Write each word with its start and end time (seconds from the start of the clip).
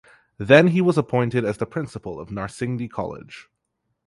Then 0.39 0.69
he 0.69 0.81
was 0.81 0.97
appointed 0.97 1.45
as 1.45 1.59
the 1.59 1.67
principal 1.67 2.19
of 2.19 2.29
Narsingdi 2.29 2.89
College. 2.89 3.49